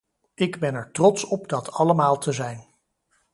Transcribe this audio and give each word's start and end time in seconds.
Ik 0.33 0.59
ben 0.59 0.75
er 0.75 0.91
trots 0.91 1.23
op 1.23 1.49
dat 1.49 1.71
allemaal 1.71 2.17
te 2.17 2.31
zijn. 2.31 2.65